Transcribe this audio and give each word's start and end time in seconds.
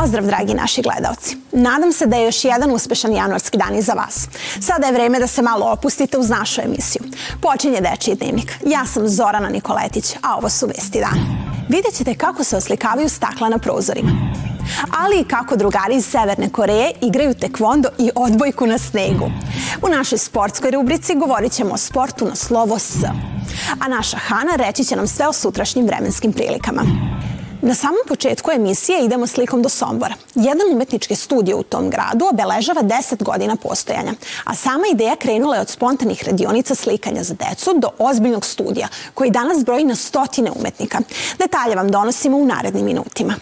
Pozdrav, 0.00 0.26
dragi 0.26 0.54
naši 0.54 0.82
gledalci. 0.82 1.36
Nadam 1.52 1.92
se 1.92 2.06
da 2.06 2.16
je 2.16 2.24
još 2.24 2.44
jedan 2.44 2.70
uspešan 2.70 3.12
januarski 3.12 3.58
dan 3.58 3.74
iza 3.74 3.92
vas. 3.92 4.28
Sada 4.60 4.86
je 4.86 4.92
vreme 4.92 5.18
da 5.18 5.26
se 5.26 5.42
malo 5.42 5.66
opustite 5.66 6.18
uz 6.18 6.30
našu 6.30 6.60
emisiju. 6.60 7.02
Počinje 7.40 7.80
Dečiji 7.80 8.14
dnevnik. 8.14 8.58
Ja 8.66 8.86
sam 8.86 9.08
Zorana 9.08 9.48
Nikoletić, 9.48 10.14
a 10.22 10.36
ovo 10.36 10.48
su 10.48 10.66
Vesti 10.66 11.00
dan. 11.00 11.18
Vidjet 11.68 11.94
ćete 11.94 12.14
kako 12.14 12.44
se 12.44 12.56
oslikavaju 12.56 13.08
stakla 13.08 13.48
na 13.48 13.58
prozorima 13.58 14.10
ali 14.98 15.20
i 15.20 15.24
kako 15.24 15.56
drugari 15.56 15.96
iz 15.96 16.06
Severne 16.06 16.48
Koreje 16.48 16.92
igraju 17.00 17.34
tekvondo 17.34 17.88
i 17.98 18.10
odbojku 18.14 18.66
na 18.66 18.78
snegu. 18.78 19.30
U 19.82 19.88
našoj 19.88 20.18
sportskoj 20.18 20.70
rubrici 20.70 21.14
govorit 21.14 21.52
ćemo 21.52 21.74
o 21.74 21.76
sportu 21.76 22.24
na 22.24 22.34
slovo 22.34 22.78
S. 22.78 22.96
A 23.80 23.88
naša 23.88 24.16
Hana 24.16 24.56
reći 24.56 24.84
će 24.84 24.96
nam 24.96 25.06
sve 25.06 25.28
o 25.28 25.32
sutrašnjim 25.32 25.86
vremenskim 25.86 26.32
prilikama. 26.32 26.82
Na 27.62 27.74
samom 27.74 27.98
početku 28.08 28.50
emisije 28.50 29.04
idemo 29.04 29.26
slikom 29.26 29.62
do 29.62 29.68
Sombora. 29.68 30.14
Jedan 30.34 30.72
umetnički 30.72 31.16
studio 31.16 31.56
u 31.56 31.62
tom 31.62 31.90
gradu 31.90 32.26
obeležava 32.32 32.82
10 32.82 33.22
godina 33.22 33.56
postojanja, 33.56 34.12
a 34.44 34.54
sama 34.54 34.84
ideja 34.92 35.16
krenula 35.16 35.54
je 35.54 35.60
od 35.60 35.68
spontanih 35.68 36.24
radionica 36.24 36.74
slikanja 36.74 37.22
za 37.22 37.34
decu 37.34 37.70
do 37.78 37.88
ozbiljnog 37.98 38.44
studija, 38.44 38.88
koji 39.14 39.30
danas 39.30 39.64
broji 39.64 39.84
na 39.84 39.94
stotine 39.94 40.50
umetnika. 40.50 40.98
Detalje 41.38 41.76
vam 41.76 41.90
donosimo 41.90 42.36
u 42.36 42.46
narednim 42.46 42.84
minutima. 42.84 43.34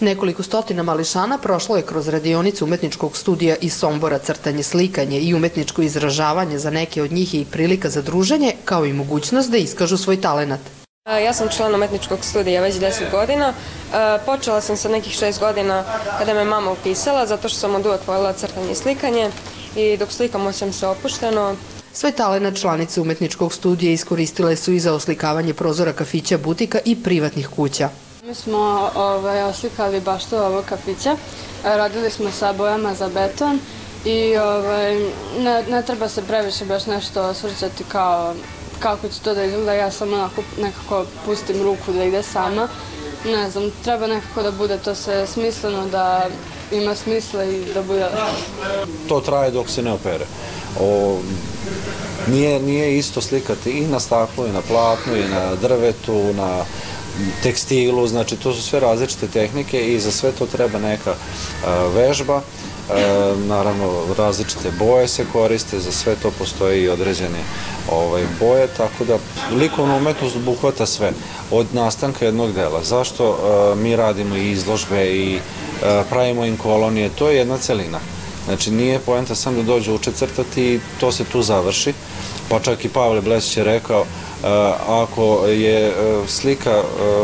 Nekoliko 0.00 0.42
stotina 0.42 0.82
mališana 0.82 1.38
prošlo 1.38 1.76
je 1.76 1.82
kroz 1.82 2.08
radionicu 2.08 2.64
umetničkog 2.64 3.16
studija 3.16 3.56
iz 3.56 3.74
Sombora 3.74 4.18
crtanje, 4.18 4.62
slikanje 4.62 5.20
i 5.20 5.34
umetničko 5.34 5.82
izražavanje 5.82 6.58
za 6.58 6.70
neke 6.70 7.02
od 7.02 7.12
njih 7.12 7.34
i 7.34 7.44
prilika 7.44 7.90
za 7.90 8.02
druženje, 8.02 8.52
kao 8.64 8.86
i 8.86 8.92
mogućnost 8.92 9.50
da 9.50 9.56
iskažu 9.56 9.96
svoj 9.96 10.20
talenat. 10.20 10.83
Ja 11.10 11.32
sam 11.32 11.48
član 11.48 11.74
umetničkog 11.74 12.18
studija 12.22 12.62
već 12.62 12.74
10 12.74 13.10
godina. 13.10 13.52
Počela 14.26 14.60
sam 14.60 14.76
sa 14.76 14.88
nekih 14.88 15.12
6 15.12 15.40
godina 15.40 15.84
kada 16.18 16.34
me 16.34 16.44
mama 16.44 16.70
upisala, 16.70 17.26
zato 17.26 17.48
što 17.48 17.58
sam 17.58 17.74
od 17.74 17.86
uvek 17.86 18.06
voljela 18.06 18.32
crtanje 18.32 18.72
i 18.72 18.74
slikanje 18.74 19.30
i 19.76 19.96
dok 19.96 20.12
slikam 20.12 20.46
osjećam 20.46 20.72
se 20.72 20.86
opušteno. 20.86 21.56
Svoj 21.92 22.12
talenat 22.12 22.60
članice 22.60 23.00
umetničkog 23.00 23.52
studija 23.52 23.92
iskoristile 23.92 24.56
su 24.56 24.72
i 24.72 24.80
za 24.80 24.94
oslikavanje 24.94 25.54
prozora 25.54 25.92
kafića, 25.92 26.38
butika 26.38 26.78
i 26.84 27.02
privatnih 27.02 27.48
kuća. 27.56 27.88
Mi 28.22 28.34
smo 28.34 28.90
ovaj, 28.94 29.42
oslikali 29.42 30.00
baš 30.00 30.24
to 30.24 30.46
ovog 30.46 30.64
kafića. 30.64 31.16
Radili 31.64 32.10
smo 32.10 32.30
sa 32.30 32.52
bojama 32.52 32.94
za 32.94 33.08
beton 33.08 33.58
i 34.04 34.36
ovaj, 34.36 34.94
ne, 35.38 35.62
ne 35.70 35.82
treba 35.82 36.08
se 36.08 36.22
previše 36.22 36.64
baš 36.64 36.86
nešto 36.86 37.22
osvrćati 37.22 37.84
kao 37.88 38.34
kako 38.78 39.08
će 39.08 39.20
to 39.20 39.34
da 39.34 39.44
izgleda. 39.44 39.72
Ja 39.72 39.90
samo 39.90 40.16
onako 40.16 40.42
nekako 40.60 41.04
pustim 41.26 41.62
ruku 41.62 41.92
da 41.92 42.04
ide 42.04 42.22
sama. 42.22 42.68
Ne 43.24 43.50
znam, 43.50 43.70
treba 43.84 44.06
nekako 44.06 44.42
da 44.42 44.50
bude 44.50 44.78
to 44.78 44.94
sve 44.94 45.26
smisleno, 45.26 45.86
da 45.86 46.26
ima 46.72 46.94
smisla 46.94 47.44
i 47.44 47.64
da 47.74 47.82
bude... 47.82 48.06
To 49.08 49.20
traje 49.20 49.50
dok 49.50 49.68
se 49.68 49.82
ne 49.82 49.92
opere. 49.92 50.26
O, 50.80 51.18
nije, 52.28 52.60
nije 52.60 52.98
isto 52.98 53.20
slikati 53.20 53.70
i 53.70 53.86
na 53.86 54.00
staklu, 54.00 54.46
i 54.46 54.52
na 54.52 54.60
platnu, 54.60 55.16
i 55.16 55.28
na 55.28 55.54
drvetu, 55.54 56.32
na 56.32 56.64
tekstilu, 57.42 58.06
znači 58.06 58.36
to 58.36 58.54
su 58.54 58.62
sve 58.62 58.80
različite 58.80 59.28
tehnike 59.28 59.94
i 59.94 60.00
za 60.00 60.10
sve 60.10 60.32
to 60.32 60.46
treba 60.46 60.78
neka 60.78 61.14
vežba, 61.94 62.40
naravno 63.46 64.02
različite 64.18 64.70
boje 64.78 65.08
se 65.08 65.24
koriste, 65.32 65.80
za 65.80 65.92
sve 65.92 66.14
to 66.22 66.30
postoje 66.30 66.82
i 66.82 66.88
određene 66.88 67.38
ovaj, 67.90 68.24
boje, 68.40 68.66
tako 68.66 69.04
da 69.04 69.18
likovna 69.56 69.96
umetnost 69.96 70.36
obuhvata 70.36 70.86
sve, 70.86 71.12
od 71.50 71.66
nastanka 71.72 72.24
jednog 72.24 72.52
dela. 72.52 72.84
Zašto 72.84 73.38
mi 73.76 73.96
radimo 73.96 74.36
i 74.36 74.50
izložbe 74.50 75.06
i 75.06 75.38
pravimo 76.10 76.44
im 76.44 76.56
kolonije, 76.56 77.08
to 77.08 77.30
je 77.30 77.36
jedna 77.36 77.58
celina. 77.58 77.98
Znači 78.44 78.70
nije 78.70 78.98
poenta 78.98 79.34
sam 79.34 79.56
da 79.56 79.62
dođu 79.62 79.94
uče 79.94 80.12
crtati 80.12 80.62
i 80.62 80.80
to 81.00 81.12
se 81.12 81.24
tu 81.24 81.42
završi. 81.42 81.92
Pa 82.48 82.60
čak 82.60 82.84
i 82.84 82.88
Pavle 82.88 83.20
Blesić 83.20 83.56
je 83.56 83.64
rekao 83.64 84.04
ako 84.88 85.46
je 85.46 85.92
slika 86.26 86.82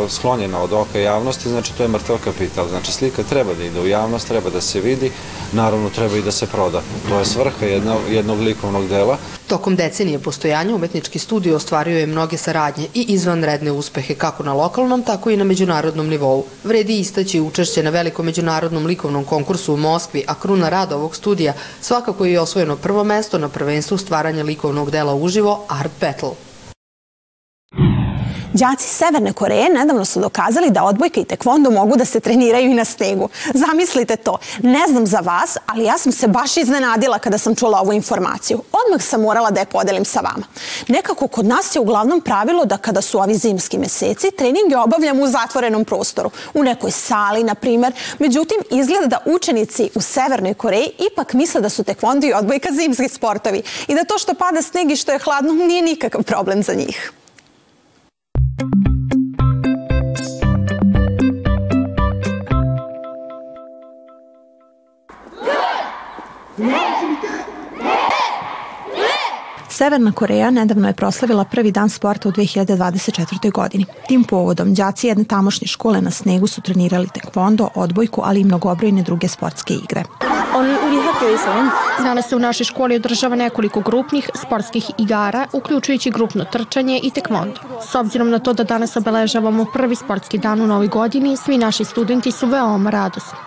sklonjena 0.08 0.62
od 0.62 0.72
oka 0.72 0.98
javnosti, 0.98 1.48
znači 1.48 1.72
to 1.76 1.82
je 1.82 1.88
mrtav 1.88 2.19
kapital. 2.25 2.69
Znači 2.69 2.92
slika 2.92 3.22
treba 3.22 3.54
da 3.54 3.64
ide 3.64 3.81
u 3.81 3.86
javnost, 3.86 4.28
treba 4.28 4.50
da 4.50 4.60
se 4.60 4.81
vidi, 4.81 5.12
naravno 5.53 5.91
treba 5.91 6.16
i 6.16 6.22
da 6.22 6.30
se 6.30 6.47
proda. 6.47 6.82
To 7.09 7.19
je 7.19 7.25
svrha 7.25 7.66
jedno, 7.66 7.97
jednog 8.10 8.41
likovnog 8.41 8.88
dela. 8.88 9.16
Tokom 9.47 9.76
decenije 9.76 10.19
postojanja 10.19 10.75
umetnički 10.75 11.19
studio 11.19 11.56
ostvario 11.56 11.98
je 11.98 12.06
mnoge 12.06 12.36
saradnje 12.36 12.86
i 12.94 13.04
izvanredne 13.09 13.72
uspehe 13.72 14.14
kako 14.14 14.42
na 14.42 14.53
lokalnom, 14.53 15.03
tako 15.03 15.30
i 15.30 15.36
na 15.36 15.44
međunarodnom 15.44 16.09
nivou. 16.09 16.44
Vredi 16.64 16.98
istaći 16.98 17.41
učešće 17.41 17.82
na 17.82 17.91
velikom 17.91 18.26
međunarodnom 18.26 18.86
likovnom 18.86 19.25
konkursu 19.25 19.75
u 19.75 19.76
Moskvi, 19.76 20.25
a 20.26 20.34
kruna 20.34 20.69
rada 20.69 20.97
ovog 20.97 21.16
studija 21.16 21.53
svakako 21.80 22.25
je 22.25 22.41
osvojeno 22.41 22.76
prvo 22.76 23.04
mesto 23.04 23.38
na 23.38 23.48
prvenstvu 23.48 23.98
stvaranja 23.98 24.44
likovnog 24.44 24.91
dela 24.91 25.14
uživo 25.14 25.64
Art 25.69 25.92
Battle. 26.00 26.50
Đaci 28.53 28.88
Severne 28.88 29.33
Koreje 29.33 29.69
nedavno 29.69 30.05
su 30.05 30.21
dokazali 30.21 30.71
da 30.71 30.84
odbojka 30.84 31.21
i 31.21 31.25
tekvondo 31.25 31.71
mogu 31.71 31.97
da 31.97 32.05
se 32.05 32.21
treniraju 32.21 32.71
i 32.71 32.75
na 32.75 32.84
snegu. 32.84 33.28
Zamislite 33.55 34.16
to. 34.16 34.38
Ne 34.62 34.81
znam 34.88 35.06
za 35.06 35.19
vas, 35.19 35.56
ali 35.66 35.84
ja 35.84 35.99
sam 35.99 36.12
se 36.12 36.28
baš 36.28 36.56
iznenadila 36.56 37.19
kada 37.19 37.39
sam 37.39 37.55
čula 37.55 37.81
ovu 37.81 37.93
informaciju. 37.93 38.62
Odmah 38.87 39.03
sam 39.03 39.22
morala 39.22 39.50
da 39.50 39.60
je 39.60 39.66
podelim 39.66 40.05
sa 40.05 40.21
vama. 40.21 40.47
Nekako 40.89 41.28
kod 41.28 41.47
nas 41.47 41.75
je 41.75 41.81
uglavnom 41.81 42.21
pravilo 42.21 42.65
da 42.65 42.77
kada 42.77 43.00
su 43.00 43.19
ovi 43.19 43.34
zimski 43.34 43.78
meseci, 43.78 44.31
treninge 44.31 44.77
obavljamo 44.77 45.22
u 45.22 45.28
zatvorenom 45.28 45.84
prostoru. 45.84 46.31
U 46.55 46.62
nekoj 46.62 46.91
sali, 46.91 47.44
na 47.44 47.55
primer. 47.55 47.93
Međutim, 48.19 48.59
izgleda 48.71 49.06
da 49.06 49.19
učenici 49.27 49.91
u 49.94 50.00
Severnoj 50.00 50.55
Koreji 50.55 50.91
ipak 51.12 51.33
misle 51.33 51.60
da 51.60 51.69
su 51.69 51.84
tekvondo 51.84 52.27
i 52.27 52.33
odbojka 52.33 52.69
zimski 52.72 53.09
sportovi 53.09 53.62
i 53.89 53.94
da 53.94 54.05
to 54.05 54.19
što 54.19 54.34
pada 54.34 54.62
sneg 54.62 54.91
i 54.91 54.97
što 54.97 55.12
je 55.12 55.19
hladno 55.19 55.53
nije 55.53 55.83
nikakav 55.83 56.22
problem 56.22 56.62
za 56.62 56.75
njih. 56.75 57.12
Severna 69.80 70.12
Koreja 70.12 70.50
nedavno 70.50 70.88
je 70.88 70.94
proslavila 70.94 71.44
prvi 71.44 71.72
dan 71.72 71.88
sporta 71.88 72.28
u 72.28 72.32
2024. 72.32 73.52
godini. 73.52 73.84
Tim 74.08 74.24
povodom, 74.24 74.74
đaci 74.74 75.06
jedne 75.06 75.24
tamošnje 75.24 75.66
škole 75.66 76.00
na 76.00 76.10
snegu 76.10 76.46
su 76.46 76.60
trenirali 76.60 77.08
tekvondo, 77.14 77.68
odbojku, 77.74 78.22
ali 78.24 78.41
i 78.41 78.44
mnogobrojne 78.44 79.02
druge 79.02 79.28
sportske 79.28 79.74
igre. 79.74 80.04
Danas 82.03 82.28
se 82.28 82.36
u 82.36 82.38
našoj 82.38 82.64
školi 82.64 82.97
održava 82.97 83.36
nekoliko 83.36 83.81
grupnih 83.81 84.31
sportskih 84.34 84.91
igara, 84.98 85.47
uključujući 85.53 86.10
grupno 86.10 86.44
trčanje 86.44 87.00
i 87.03 87.10
tekvondo. 87.10 87.60
S 87.91 87.94
obzirom 87.94 88.31
na 88.31 88.38
to 88.38 88.53
da 88.53 88.64
danas 88.64 88.97
obeležavamo 88.97 89.66
prvi 89.72 89.97
sportski 89.97 90.38
dan 90.38 90.60
u 90.60 90.66
novoj 90.66 90.86
godini, 90.86 91.36
svi 91.36 91.59
naši 91.59 91.84
studenti 91.84 92.32
su 92.32 92.47
veoma 92.47 92.91
radosni. 92.91 93.38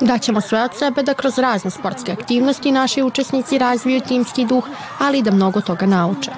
Daćemo 0.00 0.40
sve 0.40 0.62
od 0.62 0.70
sebe 0.78 1.02
da 1.02 1.14
kroz 1.14 1.38
razne 1.38 1.70
sportske 1.70 2.12
aktivnosti 2.12 2.72
naši 2.72 3.02
učesnici 3.02 3.58
razviju 3.58 4.00
timski 4.00 4.44
duh, 4.44 4.64
ali 4.98 5.18
i 5.18 5.22
da 5.22 5.30
mnogo 5.30 5.60
toga 5.60 5.86
nauče. 5.86 6.30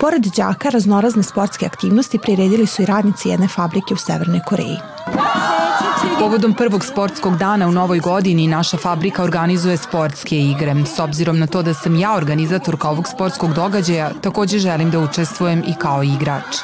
Pored 0.00 0.22
đaka, 0.36 0.68
raznorazne 0.68 1.22
sportske 1.22 1.66
aktivnosti 1.66 2.18
priredili 2.18 2.66
su 2.66 2.82
i 2.82 2.86
radnici 2.86 3.28
jedne 3.28 3.48
fabrike 3.48 3.94
u 3.94 3.96
Severnoj 3.96 4.40
Koreji. 4.46 4.78
Povodom 6.18 6.54
prvog 6.54 6.84
sportskog 6.84 7.36
dana 7.36 7.68
u 7.68 7.72
novoj 7.72 8.00
godini 8.00 8.46
naša 8.46 8.76
fabrika 8.76 9.22
organizuje 9.22 9.76
sportske 9.76 10.38
igre. 10.38 10.74
S 10.96 10.98
obzirom 10.98 11.38
na 11.38 11.46
to 11.46 11.62
da 11.62 11.74
sam 11.74 11.96
ja 11.96 12.14
organizatorka 12.16 12.88
ovog 12.90 13.08
sportskog 13.08 13.52
događaja, 13.54 14.10
takođe 14.20 14.58
želim 14.58 14.90
da 14.90 14.98
učestvujem 14.98 15.62
i 15.66 15.74
kao 15.78 16.02
igrač. 16.02 16.56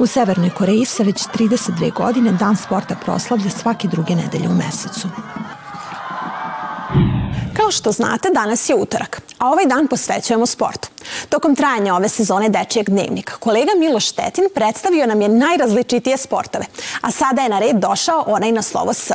U 0.00 0.06
Severnoj 0.06 0.50
Koreji 0.50 0.84
se 0.84 1.04
već 1.04 1.26
32 1.38 1.92
godine 1.92 2.32
dan 2.32 2.56
sporta 2.56 2.96
proslavlja 3.04 3.50
svake 3.50 3.88
druge 3.88 4.14
nedelje 4.14 4.48
u 4.48 4.54
mesecu. 4.54 5.08
Kao 7.56 7.70
što 7.70 7.92
znate, 7.92 8.28
danas 8.34 8.68
je 8.68 8.74
utorak, 8.74 9.22
a 9.38 9.48
ovaj 9.48 9.66
dan 9.66 9.88
posvećujemo 9.88 10.46
sportu. 10.46 10.88
Tokom 11.28 11.56
trajanja 11.56 11.94
ove 11.94 12.08
sezone 12.08 12.48
Dečijeg 12.48 12.90
dnevnika, 12.90 13.36
kolega 13.36 13.70
Miloš 13.78 14.08
Štetin 14.08 14.44
predstavio 14.54 15.06
nam 15.06 15.20
je 15.20 15.28
najrazličitije 15.28 16.16
sportove, 16.16 16.64
a 17.00 17.10
sada 17.10 17.42
je 17.42 17.48
na 17.48 17.58
red 17.58 17.76
došao 17.76 18.24
onaj 18.26 18.52
na 18.52 18.62
slovo 18.62 18.92
S. 18.92 19.10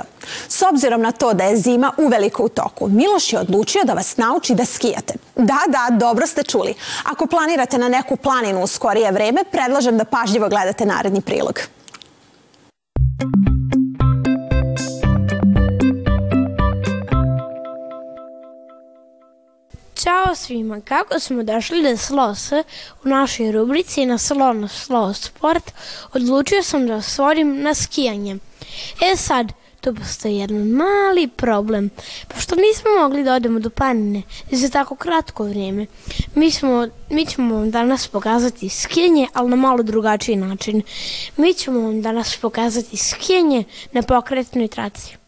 S 0.47 0.61
obzirom 0.61 1.01
na 1.01 1.11
to 1.11 1.33
da 1.33 1.43
je 1.43 1.57
zima 1.57 1.91
uveliko 1.97 2.43
u 2.43 2.49
toku, 2.49 2.87
Miloš 2.87 3.33
je 3.33 3.39
odlučio 3.39 3.83
da 3.83 3.93
vas 3.93 4.17
nauči 4.17 4.55
da 4.55 4.65
skijate. 4.65 5.13
Da, 5.35 5.59
da, 5.67 5.97
dobro 5.97 6.27
ste 6.27 6.43
čuli. 6.43 6.73
Ako 7.03 7.27
planirate 7.27 7.77
na 7.77 7.89
neku 7.89 8.15
planinu 8.15 8.63
u 8.63 8.67
skorije 8.67 9.11
vreme, 9.11 9.43
predlažem 9.51 9.97
da 9.97 10.05
pažljivo 10.05 10.49
gledate 10.49 10.85
naredni 10.85 11.21
prilog. 11.21 11.59
Ćao 20.03 20.35
svima, 20.35 20.81
kako 20.81 21.19
smo 21.19 21.43
došli 21.43 21.83
do 21.83 21.97
slose 21.97 22.63
u 23.03 23.07
našoj 23.09 23.51
rubrici 23.51 24.05
na 24.05 24.17
salonu 24.17 24.67
Slow 24.67 25.13
Sport, 25.13 25.71
odlučio 26.13 26.63
sam 26.63 26.87
da 26.87 27.01
stvorim 27.01 27.61
na 27.61 27.73
skijanje. 27.73 28.37
E 29.01 29.15
sad, 29.15 29.51
tu 29.81 29.95
postoji 29.95 30.37
jedan 30.37 30.67
mali 30.67 31.27
problem. 31.27 31.89
Pošto 32.27 32.55
nismo 32.55 32.89
mogli 33.01 33.23
da 33.23 33.33
odemo 33.33 33.59
do 33.59 33.69
planine 33.69 34.21
za 34.51 34.69
tako 34.69 34.95
kratko 34.95 35.43
vrijeme, 35.43 35.85
mi, 36.35 36.51
smo, 36.51 36.87
mi 37.09 37.25
ćemo 37.25 37.55
vam 37.55 37.71
danas 37.71 38.07
pokazati 38.07 38.69
skijanje, 38.69 39.27
ali 39.33 39.49
na 39.49 39.55
malo 39.55 39.83
drugačiji 39.83 40.35
način. 40.35 40.81
Mi 41.37 41.53
ćemo 41.53 41.79
vam 41.79 42.01
danas 42.01 42.37
pokazati 42.37 42.97
skijanje 42.97 43.63
na 43.91 44.01
pokretnoj 44.01 44.67
traci. 44.67 45.22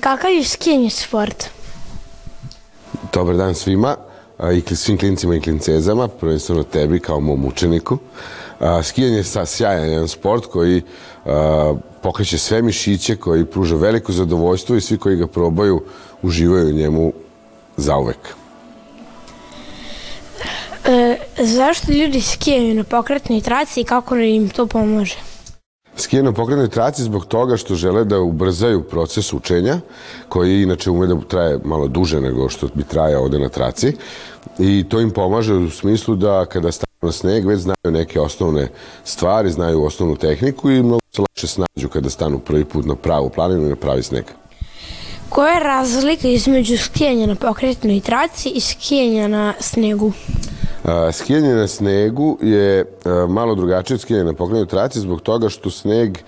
Kakav 0.00 0.30
je 0.30 0.44
skijanje 0.44 0.90
sport? 0.90 1.44
Dobar 3.12 3.36
dan 3.36 3.54
svima 3.54 3.96
i 4.54 4.76
svim 4.76 4.98
klincima 4.98 5.34
i 5.36 5.40
klincezama, 5.40 6.08
prvenstveno 6.08 6.62
tebi 6.62 7.00
kao 7.00 7.20
mom 7.20 7.44
učeniku. 7.44 7.98
Skijanje 8.82 9.16
je 9.16 9.46
sjajan 9.46 9.88
jedan 9.88 10.08
sport 10.08 10.46
koji 10.46 10.82
pokreće 12.02 12.38
sve 12.38 12.62
mišiće, 12.62 13.16
koji 13.16 13.44
pruža 13.44 13.76
veliko 13.76 14.12
zadovoljstvo 14.12 14.76
i 14.76 14.80
svi 14.80 14.98
koji 14.98 15.16
ga 15.16 15.26
probaju 15.26 15.82
uživaju 16.22 16.68
u 16.68 16.72
njemu 16.72 17.12
zauvek. 17.76 18.18
E, 20.84 21.16
zašto 21.38 21.92
ljudi 21.92 22.20
skijaju 22.20 22.74
na 22.74 22.84
pokretnoj 22.84 23.40
traci 23.40 23.80
i 23.80 23.84
kako 23.84 24.16
im 24.16 24.48
to 24.48 24.66
pomaže? 24.66 25.29
Skije 26.00 26.22
na 26.22 26.32
pokretnoj 26.32 26.68
traci 26.68 27.02
zbog 27.02 27.26
toga 27.26 27.56
što 27.56 27.74
žele 27.74 28.04
da 28.04 28.20
ubrzaju 28.20 28.82
proces 28.82 29.32
učenja, 29.32 29.80
koji 30.28 30.62
inače 30.62 30.90
ume 30.90 31.06
da 31.06 31.20
traje 31.28 31.58
malo 31.64 31.88
duže 31.88 32.20
nego 32.20 32.48
što 32.48 32.68
bi 32.74 32.84
trajao 32.84 33.22
ovde 33.22 33.38
na 33.38 33.48
traci. 33.48 33.96
I 34.58 34.84
to 34.88 35.00
im 35.00 35.10
pomaže 35.10 35.54
u 35.54 35.70
smislu 35.70 36.16
da 36.16 36.46
kada 36.46 36.72
stanu 36.72 36.96
na 37.02 37.12
sneg 37.12 37.46
već 37.46 37.60
znaju 37.60 37.90
neke 37.90 38.20
osnovne 38.20 38.68
stvari, 39.04 39.50
znaju 39.50 39.84
osnovnu 39.84 40.16
tehniku 40.16 40.70
i 40.70 40.82
mnogo 40.82 41.00
se 41.12 41.22
lakše 41.22 41.46
snađu 41.46 41.88
kada 41.88 42.10
stanu 42.10 42.38
prvi 42.38 42.64
put 42.64 42.86
na 42.86 42.94
pravu 42.94 43.30
planinu 43.30 43.66
i 43.66 43.68
na 43.68 43.76
pravi 43.76 44.02
sneg. 44.02 44.24
Koja 45.28 45.52
je 45.52 45.64
razlika 45.64 46.28
između 46.28 46.78
skijanja 46.78 47.26
na 47.26 47.34
pokretnoj 47.34 48.00
traci 48.00 48.48
i 48.48 48.60
skijanja 48.60 49.28
na 49.28 49.54
snegu? 49.60 50.12
Skijanje 51.12 51.54
na 51.54 51.66
snegu 51.66 52.38
je 52.42 52.84
malo 53.28 53.54
drugačije 53.54 53.94
od 53.94 54.00
skijanja 54.00 54.24
na 54.24 54.32
pokretnoj 54.32 54.66
traci 54.66 55.00
zbog 55.00 55.20
toga 55.20 55.48
što 55.48 55.70
sneg 55.70 56.18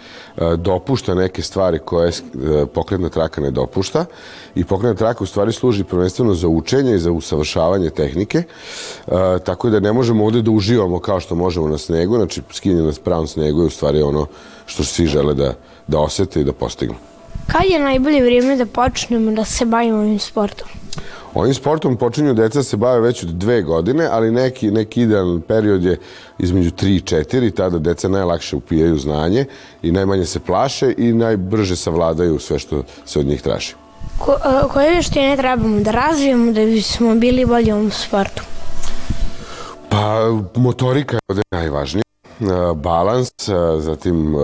dopušta 0.56 1.14
neke 1.14 1.42
stvari 1.42 1.78
koje 1.78 2.12
pokretna 2.74 3.08
traka 3.08 3.40
ne 3.40 3.50
dopušta 3.50 4.04
i 4.54 4.64
pokretna 4.64 4.94
traka 4.94 5.24
u 5.24 5.26
stvari 5.26 5.52
služi 5.52 5.84
prvenstveno 5.84 6.34
za 6.34 6.48
učenje 6.48 6.94
i 6.94 6.98
za 6.98 7.10
usavršavanje 7.12 7.90
tehnike, 7.90 8.42
tako 9.44 9.70
da 9.70 9.80
ne 9.80 9.92
možemo 9.92 10.24
ovde 10.24 10.42
da 10.42 10.50
uživamo 10.50 10.98
kao 10.98 11.20
što 11.20 11.34
možemo 11.34 11.68
na 11.68 11.78
snegu, 11.78 12.16
znači 12.16 12.42
skijanje 12.52 12.82
na 12.82 12.92
pravom 13.04 13.26
snegu 13.26 13.60
je 13.60 13.66
u 13.66 13.70
stvari 13.70 14.02
ono 14.02 14.26
što 14.66 14.84
svi 14.84 15.06
žele 15.06 15.34
da, 15.34 15.54
da 15.86 15.98
osete 15.98 16.40
i 16.40 16.44
da 16.44 16.52
postignu. 16.52 16.96
Kad 17.46 17.64
je 17.70 17.78
najbolje 17.78 18.22
vrijeme 18.22 18.56
da 18.56 18.66
počnemo 18.66 19.30
da 19.30 19.44
se 19.44 19.64
bavimo 19.64 19.98
ovim 19.98 20.18
sportom? 20.18 20.68
Ovim 21.34 21.54
sportom 21.54 21.96
počinju 21.96 22.34
deca 22.34 22.62
se 22.62 22.76
bave 22.76 23.00
već 23.00 23.22
od 23.24 23.28
dve 23.28 23.62
godine, 23.62 24.08
ali 24.10 24.30
neki, 24.30 24.70
neki 24.70 25.02
idealan 25.02 25.40
period 25.40 25.84
je 25.84 25.98
između 26.38 26.70
3 26.70 26.86
i 26.86 27.00
4, 27.00 27.54
tada 27.54 27.78
deca 27.78 28.08
najlakše 28.08 28.56
upijaju 28.56 28.98
znanje 28.98 29.44
i 29.82 29.92
najmanje 29.92 30.26
se 30.26 30.40
plaše 30.40 30.94
i 30.98 31.12
najbrže 31.12 31.76
savladaju 31.76 32.38
sve 32.38 32.58
što 32.58 32.82
se 33.04 33.18
od 33.18 33.26
njih 33.26 33.42
traži. 33.42 33.74
Ko, 34.18 34.36
koje 34.72 34.90
vještine 34.90 35.36
trebamo 35.36 35.80
da 35.80 35.90
razvijemo 35.90 36.52
da 36.52 36.64
bismo 36.64 37.14
bili 37.14 37.46
bolji 37.46 37.72
u 37.72 37.76
ovom 37.76 37.90
sportu? 37.90 38.42
Pa 39.88 40.30
motorika 40.54 41.16
je 41.16 41.20
ovde 41.28 41.42
najvažnija, 41.50 42.04
balans, 42.74 43.30
zatim 43.78 44.34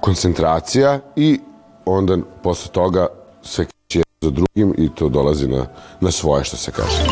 koncentracija 0.00 1.00
i 1.16 1.40
onda 1.84 2.18
posle 2.42 2.72
toga 2.72 3.06
sve 3.42 3.66
za 4.24 4.30
drugim 4.30 4.74
i 4.78 4.88
to 4.94 5.08
dolazi 5.08 5.48
na, 5.48 5.66
na 6.00 6.10
svoje 6.10 6.44
što 6.44 6.56
se 6.56 6.72
kaže. 6.72 7.02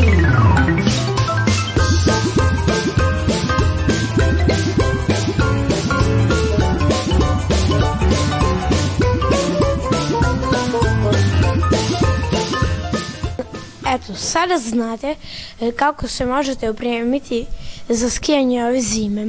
Eto, 13.87 14.15
sada 14.15 14.59
znate 14.59 15.15
e, 15.61 15.73
kako 15.73 16.09
se 16.09 16.27
možete 16.27 16.71
opremiti 16.71 17.47
za 17.89 18.11
skijanje 18.11 18.65
ove 18.65 18.81
zime. 18.81 19.27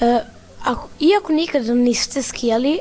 E, 0.00 0.20
ako, 0.64 0.88
iako 1.00 1.32
nikada 1.32 1.74
niste 1.74 2.22
skijali, 2.22 2.72
e, 2.74 2.78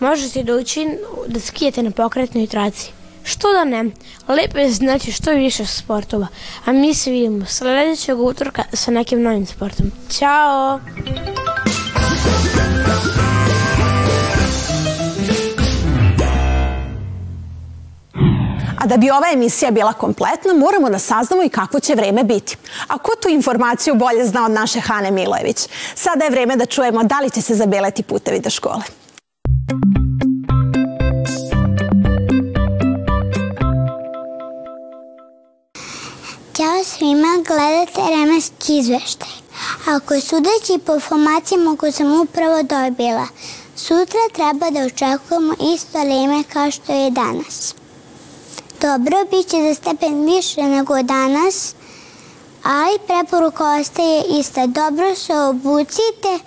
možete 0.00 0.42
doći 0.42 0.88
da 1.26 1.40
skijete 1.40 1.82
na 1.82 1.90
pokretnoj 1.90 2.46
traci. 2.46 2.92
Što 3.24 3.52
da 3.52 3.64
ne? 3.64 3.84
Lepo 4.28 4.58
je 4.58 4.70
znači 4.70 5.12
što 5.12 5.30
više 5.30 5.66
sportova. 5.66 6.26
A 6.64 6.72
mi 6.72 6.94
se 6.94 7.10
vidimo 7.10 7.46
sledećeg 7.46 8.20
utorka 8.20 8.62
sa 8.72 8.90
nekim 8.90 9.22
novim 9.22 9.46
sportom. 9.46 9.86
Ćao! 10.10 10.80
A 18.82 18.86
da 18.86 18.96
bi 18.96 19.10
ova 19.10 19.26
emisija 19.32 19.70
bila 19.70 19.92
kompletna, 19.92 20.54
moramo 20.54 20.90
da 20.90 20.98
saznamo 20.98 21.42
i 21.42 21.48
kakvo 21.48 21.80
će 21.80 21.94
vreme 21.94 22.24
biti. 22.24 22.56
A 22.88 22.98
ko 22.98 23.10
tu 23.22 23.28
informaciju 23.28 23.94
bolje 23.94 24.26
zna 24.26 24.44
od 24.44 24.50
naše 24.50 24.80
Hane 24.80 25.10
Milojević? 25.10 25.68
Sada 25.94 26.24
je 26.24 26.30
vreme 26.30 26.56
da 26.56 26.66
čujemo 26.66 27.04
da 27.04 27.20
li 27.20 27.30
će 27.30 27.42
se 27.42 27.54
zabeleti 27.54 28.02
putevi 28.02 28.40
do 28.40 28.50
škole. 28.50 28.82
Ćao 36.82 36.98
svima, 36.98 37.28
gledate 37.46 38.00
Remeski 38.10 38.78
izveštaj. 38.78 39.28
Ako 39.86 40.20
sudeći 40.20 40.78
po 40.86 40.94
informacijama 40.94 41.76
koje 41.76 41.92
sam 41.92 42.20
upravo 42.20 42.62
dobila, 42.62 43.26
sutra 43.76 44.20
treba 44.32 44.70
da 44.70 44.80
očekujemo 44.80 45.54
isto 45.74 45.98
vreme 46.00 46.44
kao 46.52 46.70
što 46.70 46.92
je 46.92 47.10
danas. 47.10 47.74
Dobro, 48.80 49.16
bit 49.30 49.46
će 49.50 49.56
za 49.56 49.74
stepen 49.74 50.24
više 50.24 50.62
nego 50.62 51.02
danas, 51.02 51.74
ali 52.62 52.98
preporuka 53.06 53.64
ostaje 53.80 54.24
ista. 54.28 54.66
Dobro 54.66 55.14
se 55.14 55.38
obucite, 55.38 56.38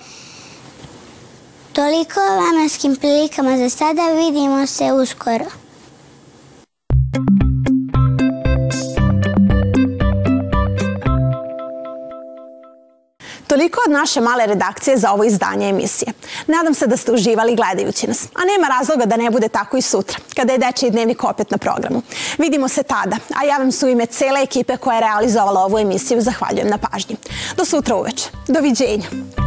Toliko 1.74 2.20
o 2.20 2.36
vremenskim 2.42 2.96
prilikama 2.96 3.58
za 3.58 3.70
sada, 3.70 4.12
vidimo 4.12 4.68
se 4.68 4.94
uskoro. 4.94 5.65
Toliko 13.66 13.82
od 13.88 13.92
naše 13.92 14.22
male 14.22 14.46
redakcije 14.46 14.98
za 14.98 15.12
ovo 15.12 15.24
izdanje 15.24 15.70
emisije. 15.70 16.14
Nadam 16.48 16.74
se 16.74 16.88
da 16.88 16.98
ste 16.98 17.12
uživali 17.12 17.56
gledajući 17.56 18.08
nas, 18.08 18.24
a 18.24 18.46
nema 18.46 18.68
razloga 18.80 19.06
da 19.06 19.18
ne 19.18 19.30
bude 19.30 19.48
tako 19.48 19.78
i 19.78 19.82
sutra, 19.82 20.18
kada 20.36 20.54
je 20.54 20.60
Dečiji 20.60 20.92
dnevnik 20.92 21.24
opet 21.24 21.52
na 21.52 21.58
programu. 21.58 22.02
Vidimo 22.38 22.68
se 22.68 22.84
tada, 22.84 23.18
a 23.36 23.46
ja 23.46 23.58
vam 23.58 23.72
su 23.72 23.88
ime 23.88 24.06
cele 24.06 24.42
ekipe 24.44 24.78
koja 24.78 24.96
je 24.96 25.02
realizovala 25.02 25.62
ovu 25.62 25.80
emisiju 25.80 26.22
zahvaljujem 26.22 26.68
na 26.68 26.78
pažnji. 26.78 27.16
Do 27.58 27.66
sutra 27.66 27.96
uveče. 27.96 28.30
Doviđenja. 28.48 29.45